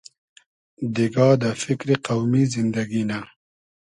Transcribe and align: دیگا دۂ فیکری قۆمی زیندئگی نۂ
دیگا 0.95 1.27
دۂ 1.41 1.49
فیکری 1.61 1.95
قۆمی 2.05 2.43
زیندئگی 2.51 3.03
نۂ 3.09 3.19